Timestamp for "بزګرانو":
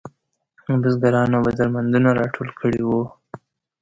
0.81-1.37